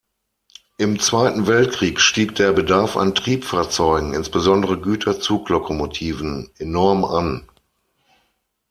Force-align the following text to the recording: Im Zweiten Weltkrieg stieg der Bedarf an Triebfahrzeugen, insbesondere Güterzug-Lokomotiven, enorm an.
Im 0.79 0.99
Zweiten 0.99 1.45
Weltkrieg 1.45 2.01
stieg 2.01 2.33
der 2.33 2.53
Bedarf 2.53 2.97
an 2.97 3.13
Triebfahrzeugen, 3.13 4.15
insbesondere 4.15 4.79
Güterzug-Lokomotiven, 4.79 6.49
enorm 6.57 7.05
an. 7.05 7.47